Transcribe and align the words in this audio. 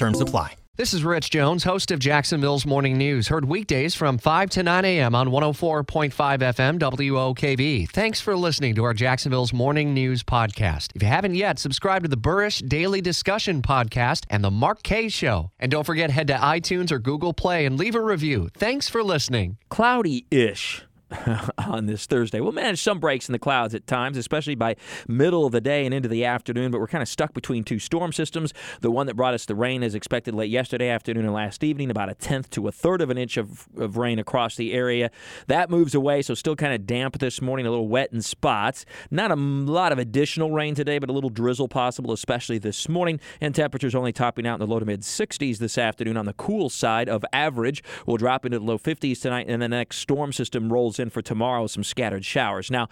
Terms 0.00 0.18
apply. 0.22 0.54
This 0.76 0.94
is 0.94 1.04
Rich 1.04 1.28
Jones, 1.28 1.64
host 1.64 1.90
of 1.90 1.98
Jacksonville's 1.98 2.64
Morning 2.64 2.96
News. 2.96 3.28
Heard 3.28 3.44
weekdays 3.44 3.94
from 3.94 4.16
5 4.16 4.48
to 4.48 4.62
9 4.62 4.82
a.m. 4.86 5.14
on 5.14 5.28
104.5 5.28 5.84
FM 6.10 6.78
WOKV. 6.78 7.86
Thanks 7.90 8.18
for 8.18 8.34
listening 8.34 8.74
to 8.76 8.84
our 8.84 8.94
Jacksonville's 8.94 9.52
Morning 9.52 9.92
News 9.92 10.22
podcast. 10.22 10.92
If 10.94 11.02
you 11.02 11.08
haven't 11.08 11.34
yet, 11.34 11.58
subscribe 11.58 12.04
to 12.04 12.08
the 12.08 12.16
Buresh 12.16 12.66
Daily 12.66 13.02
Discussion 13.02 13.60
podcast 13.60 14.24
and 14.30 14.42
the 14.42 14.50
Mark 14.50 14.82
Kaye 14.82 15.10
Show. 15.10 15.50
And 15.58 15.70
don't 15.70 15.84
forget, 15.84 16.10
head 16.10 16.28
to 16.28 16.34
iTunes 16.34 16.90
or 16.90 16.98
Google 16.98 17.34
Play 17.34 17.66
and 17.66 17.76
leave 17.78 17.94
a 17.94 18.00
review. 18.00 18.48
Thanks 18.54 18.88
for 18.88 19.02
listening. 19.02 19.58
Cloudy 19.68 20.24
ish. 20.30 20.82
on 21.58 21.86
this 21.86 22.06
Thursday. 22.06 22.40
We'll 22.40 22.52
manage 22.52 22.82
some 22.82 23.00
breaks 23.00 23.28
in 23.28 23.32
the 23.32 23.38
clouds 23.38 23.74
at 23.74 23.86
times, 23.86 24.16
especially 24.16 24.54
by 24.54 24.76
middle 25.08 25.44
of 25.44 25.52
the 25.52 25.60
day 25.60 25.84
and 25.84 25.94
into 25.94 26.08
the 26.08 26.24
afternoon, 26.24 26.70
but 26.70 26.80
we're 26.80 26.86
kind 26.86 27.02
of 27.02 27.08
stuck 27.08 27.34
between 27.34 27.64
two 27.64 27.78
storm 27.78 28.12
systems. 28.12 28.52
The 28.80 28.90
one 28.90 29.06
that 29.06 29.14
brought 29.14 29.34
us 29.34 29.44
the 29.44 29.54
rain 29.54 29.82
is 29.82 29.94
expected 29.94 30.34
late 30.34 30.50
yesterday 30.50 30.88
afternoon 30.88 31.24
and 31.24 31.34
last 31.34 31.64
evening, 31.64 31.90
about 31.90 32.10
a 32.10 32.14
tenth 32.14 32.50
to 32.50 32.68
a 32.68 32.72
third 32.72 33.00
of 33.00 33.10
an 33.10 33.18
inch 33.18 33.36
of, 33.36 33.68
of 33.76 33.96
rain 33.96 34.18
across 34.18 34.56
the 34.56 34.72
area. 34.72 35.10
That 35.48 35.70
moves 35.70 35.94
away, 35.94 36.22
so 36.22 36.34
still 36.34 36.56
kind 36.56 36.72
of 36.72 36.86
damp 36.86 37.18
this 37.18 37.40
morning, 37.40 37.66
a 37.66 37.70
little 37.70 37.88
wet 37.88 38.12
in 38.12 38.22
spots. 38.22 38.84
Not 39.10 39.30
a 39.30 39.36
lot 39.36 39.92
of 39.92 39.98
additional 39.98 40.52
rain 40.52 40.74
today, 40.74 40.98
but 40.98 41.10
a 41.10 41.12
little 41.12 41.30
drizzle 41.30 41.68
possible, 41.68 42.12
especially 42.12 42.58
this 42.58 42.88
morning. 42.88 43.20
And 43.40 43.54
temperatures 43.54 43.94
only 43.94 44.12
topping 44.12 44.46
out 44.46 44.60
in 44.60 44.60
the 44.60 44.72
low 44.72 44.78
to 44.78 44.86
mid 44.86 45.00
60s 45.00 45.58
this 45.58 45.78
afternoon 45.78 46.16
on 46.16 46.26
the 46.26 46.34
cool 46.34 46.68
side 46.68 47.08
of 47.08 47.24
average. 47.32 47.82
We'll 48.06 48.16
drop 48.16 48.44
into 48.44 48.58
the 48.58 48.64
low 48.64 48.78
50s 48.78 49.20
tonight, 49.20 49.46
and 49.48 49.60
the 49.60 49.68
next 49.68 49.98
storm 49.98 50.32
system 50.32 50.72
rolls 50.72 50.99
in 51.00 51.10
for 51.10 51.22
tomorrow 51.22 51.66
some 51.66 51.82
scattered 51.82 52.24
showers. 52.24 52.70
Now, 52.70 52.88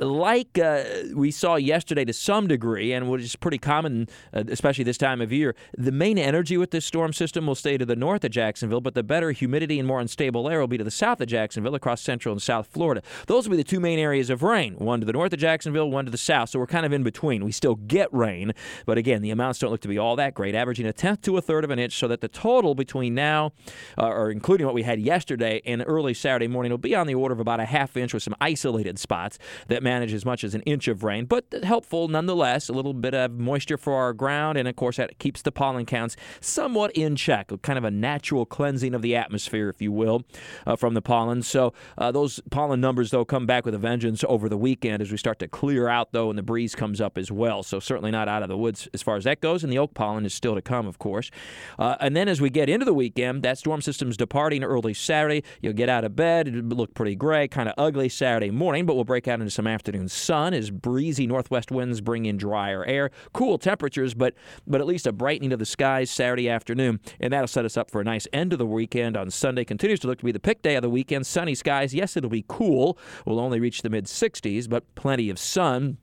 like 0.00 0.58
uh, 0.58 0.84
we 1.14 1.30
saw 1.30 1.56
yesterday 1.56 2.04
to 2.04 2.12
some 2.12 2.46
degree, 2.46 2.92
and 2.92 3.08
which 3.08 3.22
is 3.22 3.36
pretty 3.36 3.58
common, 3.58 4.08
uh, 4.34 4.44
especially 4.48 4.84
this 4.84 4.98
time 4.98 5.20
of 5.20 5.32
year, 5.32 5.54
the 5.76 5.92
main 5.92 6.18
energy 6.18 6.56
with 6.56 6.70
this 6.70 6.84
storm 6.84 7.12
system 7.12 7.46
will 7.46 7.54
stay 7.54 7.78
to 7.78 7.86
the 7.86 7.96
north 7.96 8.24
of 8.24 8.30
Jacksonville, 8.30 8.80
but 8.80 8.94
the 8.94 9.02
better 9.02 9.32
humidity 9.32 9.78
and 9.78 9.86
more 9.88 10.00
unstable 10.00 10.48
air 10.48 10.60
will 10.60 10.66
be 10.66 10.78
to 10.78 10.84
the 10.84 10.90
south 10.90 11.20
of 11.20 11.28
Jacksonville 11.28 11.74
across 11.74 12.00
central 12.02 12.32
and 12.32 12.42
south 12.42 12.66
Florida. 12.66 13.02
Those 13.26 13.46
will 13.46 13.52
be 13.52 13.62
the 13.62 13.68
two 13.68 13.80
main 13.80 13.98
areas 13.98 14.30
of 14.30 14.42
rain 14.42 14.74
one 14.74 15.00
to 15.00 15.06
the 15.06 15.12
north 15.12 15.32
of 15.32 15.38
Jacksonville, 15.38 15.90
one 15.90 16.04
to 16.04 16.10
the 16.10 16.18
south. 16.18 16.50
So 16.50 16.58
we're 16.58 16.66
kind 16.66 16.84
of 16.84 16.92
in 16.92 17.02
between. 17.02 17.44
We 17.44 17.52
still 17.52 17.76
get 17.76 18.12
rain, 18.12 18.52
but 18.86 18.98
again, 18.98 19.22
the 19.22 19.30
amounts 19.30 19.60
don't 19.60 19.70
look 19.70 19.80
to 19.82 19.88
be 19.88 19.98
all 19.98 20.16
that 20.16 20.34
great, 20.34 20.54
averaging 20.54 20.86
a 20.86 20.92
tenth 20.92 21.22
to 21.22 21.36
a 21.36 21.40
third 21.40 21.64
of 21.64 21.70
an 21.70 21.78
inch, 21.78 21.98
so 21.98 22.08
that 22.08 22.20
the 22.20 22.28
total 22.28 22.74
between 22.74 23.14
now, 23.14 23.52
uh, 23.98 24.06
or 24.06 24.30
including 24.30 24.66
what 24.66 24.74
we 24.74 24.82
had 24.82 25.00
yesterday 25.00 25.62
and 25.64 25.84
early 25.86 26.14
Saturday 26.14 26.48
morning, 26.48 26.70
will 26.70 26.78
be 26.78 26.94
on 26.94 27.06
the 27.06 27.14
order 27.14 27.32
of 27.32 27.40
about 27.40 27.51
a 27.60 27.64
half 27.64 27.96
inch 27.96 28.14
with 28.14 28.22
some 28.22 28.34
isolated 28.40 28.98
spots 28.98 29.38
that 29.68 29.82
manage 29.82 30.12
as 30.12 30.24
much 30.24 30.44
as 30.44 30.54
an 30.54 30.62
inch 30.62 30.88
of 30.88 31.02
rain, 31.02 31.24
but 31.24 31.44
helpful 31.62 32.08
nonetheless. 32.08 32.68
A 32.68 32.72
little 32.72 32.94
bit 32.94 33.14
of 33.14 33.32
moisture 33.32 33.76
for 33.76 33.94
our 33.94 34.12
ground, 34.12 34.58
and 34.58 34.68
of 34.68 34.76
course, 34.76 34.96
that 34.96 35.18
keeps 35.18 35.42
the 35.42 35.52
pollen 35.52 35.86
counts 35.86 36.16
somewhat 36.40 36.90
in 36.92 37.16
check, 37.16 37.50
kind 37.62 37.78
of 37.78 37.84
a 37.84 37.90
natural 37.90 38.46
cleansing 38.46 38.94
of 38.94 39.02
the 39.02 39.16
atmosphere, 39.16 39.68
if 39.68 39.82
you 39.82 39.92
will, 39.92 40.24
uh, 40.66 40.76
from 40.76 40.94
the 40.94 41.02
pollen. 41.02 41.42
So 41.42 41.72
uh, 41.98 42.12
those 42.12 42.40
pollen 42.50 42.80
numbers, 42.80 43.10
though, 43.10 43.24
come 43.24 43.46
back 43.46 43.64
with 43.64 43.74
a 43.74 43.78
vengeance 43.78 44.24
over 44.28 44.48
the 44.48 44.56
weekend 44.56 45.02
as 45.02 45.10
we 45.10 45.16
start 45.16 45.38
to 45.40 45.48
clear 45.48 45.88
out, 45.88 46.12
though, 46.12 46.30
and 46.30 46.38
the 46.38 46.42
breeze 46.42 46.74
comes 46.74 47.00
up 47.00 47.18
as 47.18 47.30
well. 47.30 47.62
So 47.62 47.80
certainly 47.80 48.10
not 48.10 48.28
out 48.28 48.42
of 48.42 48.48
the 48.48 48.56
woods 48.56 48.88
as 48.94 49.02
far 49.02 49.16
as 49.16 49.24
that 49.24 49.40
goes, 49.40 49.64
and 49.64 49.72
the 49.72 49.78
oak 49.78 49.94
pollen 49.94 50.24
is 50.24 50.34
still 50.34 50.54
to 50.54 50.62
come, 50.62 50.86
of 50.86 50.98
course. 50.98 51.30
Uh, 51.78 51.96
and 52.00 52.16
then 52.16 52.28
as 52.28 52.40
we 52.40 52.50
get 52.50 52.68
into 52.68 52.84
the 52.84 52.94
weekend, 52.94 53.42
that 53.42 53.58
storm 53.58 53.80
system's 53.80 54.16
departing 54.16 54.64
early 54.64 54.94
Saturday. 54.94 55.42
You'll 55.60 55.72
get 55.72 55.88
out 55.88 56.04
of 56.04 56.16
bed, 56.16 56.48
it'll 56.48 56.62
look 56.62 56.94
pretty 56.94 57.14
gray, 57.14 57.41
kind 57.50 57.68
of 57.68 57.74
ugly 57.78 58.08
Saturday 58.08 58.50
morning, 58.50 58.86
but 58.86 58.94
we'll 58.94 59.04
break 59.04 59.28
out 59.28 59.40
into 59.40 59.50
some 59.50 59.66
afternoon 59.66 60.08
sun 60.08 60.54
as 60.54 60.70
breezy 60.70 61.26
northwest 61.26 61.70
winds 61.70 62.00
bring 62.00 62.26
in 62.26 62.36
drier 62.36 62.84
air, 62.84 63.10
cool 63.32 63.58
temperatures, 63.58 64.14
but 64.14 64.34
but 64.66 64.80
at 64.80 64.86
least 64.86 65.06
a 65.06 65.12
brightening 65.12 65.52
of 65.52 65.58
the 65.58 65.66
skies 65.66 66.10
Saturday 66.10 66.48
afternoon, 66.48 67.00
and 67.20 67.32
that'll 67.32 67.48
set 67.48 67.64
us 67.64 67.76
up 67.76 67.90
for 67.90 68.00
a 68.00 68.04
nice 68.04 68.26
end 68.32 68.52
of 68.52 68.58
the 68.58 68.66
weekend 68.66 69.16
on 69.16 69.30
Sunday. 69.30 69.64
Continues 69.64 70.00
to 70.00 70.06
look 70.06 70.18
to 70.18 70.24
be 70.24 70.32
the 70.32 70.40
pick 70.40 70.62
day 70.62 70.76
of 70.76 70.82
the 70.82 70.90
weekend. 70.90 71.26
Sunny 71.26 71.54
skies. 71.54 71.94
Yes, 71.94 72.16
it'll 72.16 72.30
be 72.30 72.44
cool. 72.48 72.98
We'll 73.26 73.40
only 73.40 73.60
reach 73.60 73.82
the 73.82 73.90
mid 73.90 74.06
60s, 74.06 74.68
but 74.68 74.94
plenty 74.94 75.30
of 75.30 75.38
sun. 75.38 75.98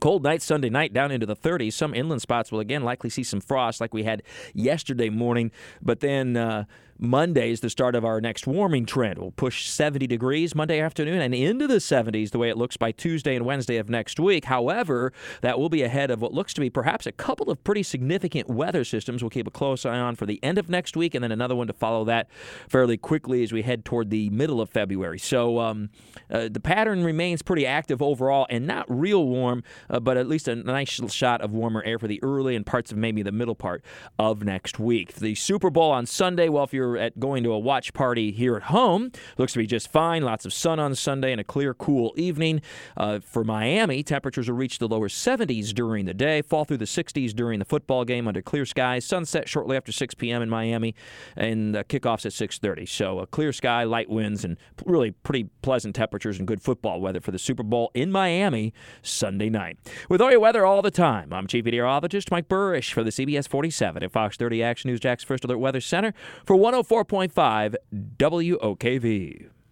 Cold 0.00 0.24
night 0.24 0.42
Sunday 0.42 0.68
night 0.68 0.92
down 0.92 1.12
into 1.12 1.26
the 1.26 1.36
30s. 1.36 1.74
Some 1.74 1.94
inland 1.94 2.22
spots 2.22 2.50
will 2.50 2.58
again 2.58 2.82
likely 2.82 3.08
see 3.08 3.22
some 3.22 3.40
frost 3.40 3.80
like 3.80 3.94
we 3.94 4.02
had 4.02 4.24
yesterday 4.52 5.10
morning, 5.10 5.52
but 5.80 6.00
then 6.00 6.36
uh, 6.36 6.64
Monday 7.02 7.50
is 7.50 7.58
the 7.58 7.68
start 7.68 7.96
of 7.96 8.04
our 8.04 8.20
next 8.20 8.46
warming 8.46 8.86
trend. 8.86 9.18
We'll 9.18 9.32
push 9.32 9.66
70 9.66 10.06
degrees 10.06 10.54
Monday 10.54 10.78
afternoon 10.78 11.20
and 11.20 11.34
into 11.34 11.66
the 11.66 11.78
70s 11.78 12.30
the 12.30 12.38
way 12.38 12.48
it 12.48 12.56
looks 12.56 12.76
by 12.76 12.92
Tuesday 12.92 13.34
and 13.34 13.44
Wednesday 13.44 13.78
of 13.78 13.90
next 13.90 14.20
week. 14.20 14.44
However, 14.44 15.12
that 15.40 15.58
will 15.58 15.68
be 15.68 15.82
ahead 15.82 16.12
of 16.12 16.22
what 16.22 16.32
looks 16.32 16.54
to 16.54 16.60
be 16.60 16.70
perhaps 16.70 17.04
a 17.04 17.10
couple 17.10 17.50
of 17.50 17.64
pretty 17.64 17.82
significant 17.82 18.48
weather 18.48 18.84
systems 18.84 19.20
we'll 19.20 19.30
keep 19.30 19.48
a 19.48 19.50
close 19.50 19.84
eye 19.84 19.98
on 19.98 20.14
for 20.14 20.26
the 20.26 20.38
end 20.44 20.58
of 20.58 20.70
next 20.70 20.96
week 20.96 21.16
and 21.16 21.24
then 21.24 21.32
another 21.32 21.56
one 21.56 21.66
to 21.66 21.72
follow 21.72 22.04
that 22.04 22.28
fairly 22.68 22.96
quickly 22.96 23.42
as 23.42 23.50
we 23.50 23.62
head 23.62 23.84
toward 23.84 24.10
the 24.10 24.30
middle 24.30 24.60
of 24.60 24.70
February. 24.70 25.18
So 25.18 25.58
um, 25.58 25.90
uh, 26.30 26.50
the 26.52 26.60
pattern 26.60 27.02
remains 27.02 27.42
pretty 27.42 27.66
active 27.66 28.00
overall 28.00 28.46
and 28.48 28.64
not 28.64 28.86
real 28.88 29.26
warm, 29.26 29.64
uh, 29.90 29.98
but 29.98 30.16
at 30.16 30.28
least 30.28 30.46
a 30.46 30.54
nice 30.54 31.00
shot 31.12 31.40
of 31.40 31.50
warmer 31.50 31.82
air 31.82 31.98
for 31.98 32.06
the 32.06 32.22
early 32.22 32.54
and 32.54 32.64
parts 32.64 32.92
of 32.92 32.96
maybe 32.96 33.22
the 33.22 33.32
middle 33.32 33.56
part 33.56 33.82
of 34.20 34.44
next 34.44 34.78
week. 34.78 35.14
The 35.14 35.34
Super 35.34 35.68
Bowl 35.68 35.90
on 35.90 36.06
Sunday, 36.06 36.48
well, 36.48 36.62
if 36.62 36.72
you're 36.72 36.91
at 36.96 37.18
going 37.18 37.42
to 37.44 37.52
a 37.52 37.58
watch 37.58 37.92
party 37.92 38.32
here 38.32 38.56
at 38.56 38.64
home. 38.64 39.10
Looks 39.38 39.52
to 39.54 39.58
be 39.58 39.66
just 39.66 39.90
fine. 39.90 40.22
Lots 40.22 40.44
of 40.44 40.52
sun 40.52 40.78
on 40.78 40.94
Sunday 40.94 41.32
and 41.32 41.40
a 41.40 41.44
clear, 41.44 41.74
cool 41.74 42.12
evening. 42.16 42.60
Uh, 42.96 43.20
for 43.20 43.44
Miami, 43.44 44.02
temperatures 44.02 44.48
will 44.48 44.56
reach 44.56 44.78
the 44.78 44.88
lower 44.88 45.08
70s 45.08 45.72
during 45.72 46.04
the 46.04 46.14
day, 46.14 46.42
fall 46.42 46.64
through 46.64 46.78
the 46.78 46.84
60s 46.84 47.34
during 47.34 47.58
the 47.58 47.64
football 47.64 48.04
game 48.04 48.28
under 48.28 48.42
clear 48.42 48.66
skies. 48.66 49.04
Sunset 49.04 49.48
shortly 49.48 49.76
after 49.76 49.92
6 49.92 50.14
p.m. 50.14 50.42
in 50.42 50.48
Miami, 50.48 50.94
and 51.36 51.76
uh, 51.76 51.84
kickoffs 51.84 52.26
at 52.26 52.32
6:30. 52.32 52.88
So 52.88 53.18
a 53.18 53.26
clear 53.26 53.52
sky, 53.52 53.84
light 53.84 54.10
winds, 54.10 54.44
and 54.44 54.56
really 54.84 55.12
pretty 55.12 55.48
pleasant 55.62 55.94
temperatures 55.94 56.38
and 56.38 56.46
good 56.46 56.62
football 56.62 57.00
weather 57.00 57.20
for 57.20 57.30
the 57.30 57.38
Super 57.38 57.62
Bowl 57.62 57.90
in 57.94 58.10
Miami 58.10 58.72
Sunday 59.02 59.48
night. 59.48 59.78
With 60.08 60.20
all 60.20 60.30
your 60.30 60.40
weather 60.40 60.66
all 60.66 60.82
the 60.82 60.90
time, 60.90 61.32
I'm 61.32 61.46
Chief 61.46 61.64
Meteorologist 61.64 62.30
Mike 62.30 62.48
Buresh 62.48 62.92
for 62.92 63.02
the 63.02 63.10
CBS 63.10 63.48
47 63.48 64.02
at 64.02 64.12
Fox 64.12 64.36
30 64.36 64.62
Action 64.62 64.90
News 64.90 65.00
Jax 65.00 65.24
First 65.24 65.44
Alert 65.44 65.58
Weather 65.58 65.80
Center 65.80 66.12
for 66.44 66.56
104. 66.56 66.81
104.5 66.82 67.76
WOKV. 68.18 69.61